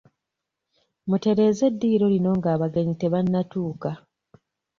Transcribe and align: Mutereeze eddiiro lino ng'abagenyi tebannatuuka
Mutereeze 1.09 1.63
eddiiro 1.69 2.05
lino 2.13 2.31
ng'abagenyi 2.37 2.93
tebannatuuka 3.01 3.91